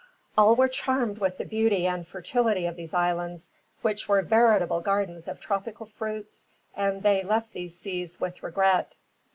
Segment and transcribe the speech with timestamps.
[0.35, 3.51] All were charmed with the beauty and fertility of these islands,
[3.83, 8.97] which were veritable gardens of tropical fruits, and they left these seas with regret.